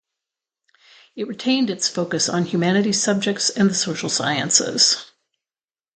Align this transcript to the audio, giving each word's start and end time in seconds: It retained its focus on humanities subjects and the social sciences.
It 1.15 1.27
retained 1.27 1.69
its 1.69 1.87
focus 1.87 2.27
on 2.27 2.45
humanities 2.45 2.99
subjects 2.99 3.51
and 3.51 3.69
the 3.69 3.75
social 3.75 4.09
sciences. 4.09 5.11